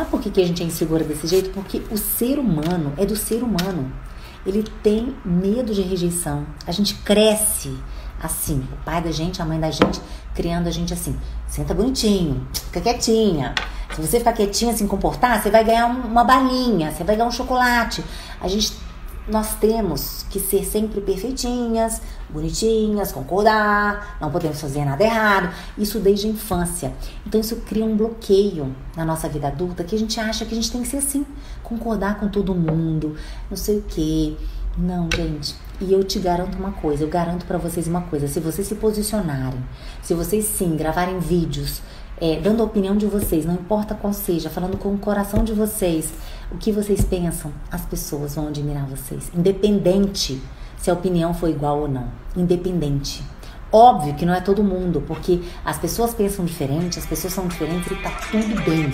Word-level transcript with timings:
Sabe 0.00 0.12
por 0.12 0.22
que, 0.22 0.30
que 0.30 0.40
a 0.40 0.46
gente 0.46 0.62
é 0.62 0.66
insegura 0.66 1.04
desse 1.04 1.26
jeito? 1.26 1.50
Porque 1.50 1.82
o 1.90 1.98
ser 1.98 2.38
humano 2.38 2.94
é 2.96 3.04
do 3.04 3.14
ser 3.14 3.42
humano. 3.42 3.92
Ele 4.46 4.64
tem 4.82 5.14
medo 5.22 5.74
de 5.74 5.82
rejeição. 5.82 6.46
A 6.66 6.72
gente 6.72 6.94
cresce 6.94 7.76
assim. 8.18 8.66
O 8.72 8.82
pai 8.82 9.02
da 9.02 9.12
gente, 9.12 9.42
a 9.42 9.44
mãe 9.44 9.60
da 9.60 9.70
gente, 9.70 10.00
criando 10.34 10.68
a 10.68 10.70
gente 10.70 10.94
assim. 10.94 11.14
Senta 11.46 11.74
bonitinho, 11.74 12.48
fica 12.54 12.80
quietinha. 12.80 13.54
Se 13.94 14.00
você 14.00 14.18
ficar 14.18 14.32
quietinha, 14.32 14.74
se 14.74 14.86
comportar, 14.86 15.42
você 15.42 15.50
vai 15.50 15.62
ganhar 15.62 15.84
uma 15.84 16.24
balinha, 16.24 16.90
você 16.90 17.04
vai 17.04 17.14
ganhar 17.14 17.28
um 17.28 17.32
chocolate. 17.32 18.02
A 18.40 18.48
gente 18.48 18.72
nós 19.30 19.54
temos 19.54 20.24
que 20.28 20.38
ser 20.38 20.64
sempre 20.64 21.00
perfeitinhas, 21.00 22.02
bonitinhas, 22.28 23.12
concordar, 23.12 24.18
não 24.20 24.30
podemos 24.30 24.60
fazer 24.60 24.84
nada 24.84 25.02
errado. 25.02 25.54
Isso 25.78 25.98
desde 25.98 26.26
a 26.26 26.30
infância. 26.30 26.92
Então 27.26 27.40
isso 27.40 27.56
cria 27.56 27.84
um 27.84 27.96
bloqueio 27.96 28.74
na 28.96 29.04
nossa 29.04 29.28
vida 29.28 29.48
adulta 29.48 29.84
que 29.84 29.94
a 29.94 29.98
gente 29.98 30.18
acha 30.18 30.44
que 30.44 30.52
a 30.52 30.56
gente 30.56 30.70
tem 30.70 30.82
que 30.82 30.88
ser 30.88 30.98
assim, 30.98 31.24
concordar 31.62 32.18
com 32.18 32.28
todo 32.28 32.54
mundo, 32.54 33.16
não 33.48 33.56
sei 33.56 33.78
o 33.78 33.82
quê. 33.82 34.36
Não, 34.76 35.08
gente. 35.14 35.54
E 35.80 35.92
eu 35.92 36.04
te 36.04 36.18
garanto 36.18 36.58
uma 36.58 36.72
coisa, 36.72 37.02
eu 37.02 37.08
garanto 37.08 37.46
para 37.46 37.58
vocês 37.58 37.88
uma 37.88 38.02
coisa, 38.02 38.28
se 38.28 38.38
vocês 38.38 38.66
se 38.66 38.74
posicionarem, 38.74 39.60
se 40.02 40.14
vocês 40.14 40.44
sim 40.44 40.76
gravarem 40.76 41.18
vídeos 41.18 41.80
é, 42.20 42.38
dando 42.38 42.62
a 42.62 42.66
opinião 42.66 42.96
de 42.96 43.06
vocês, 43.06 43.46
não 43.46 43.54
importa 43.54 43.94
qual 43.94 44.12
seja, 44.12 44.50
falando 44.50 44.76
com 44.76 44.92
o 44.92 44.98
coração 44.98 45.42
de 45.42 45.52
vocês, 45.52 46.12
o 46.52 46.58
que 46.58 46.70
vocês 46.70 47.02
pensam, 47.02 47.52
as 47.70 47.84
pessoas 47.84 48.34
vão 48.34 48.48
admirar 48.48 48.86
vocês, 48.86 49.30
independente 49.34 50.40
se 50.76 50.90
a 50.90 50.94
opinião 50.94 51.32
for 51.32 51.48
igual 51.48 51.80
ou 51.80 51.88
não, 51.88 52.08
independente. 52.36 53.22
Óbvio 53.72 54.14
que 54.14 54.26
não 54.26 54.34
é 54.34 54.40
todo 54.40 54.64
mundo, 54.64 55.02
porque 55.06 55.40
as 55.64 55.78
pessoas 55.78 56.12
pensam 56.12 56.44
diferente, 56.44 56.98
as 56.98 57.06
pessoas 57.06 57.32
são 57.32 57.46
diferentes 57.46 57.90
e 57.90 57.96
tá 57.96 58.10
tudo 58.30 58.62
bem. 58.64 58.92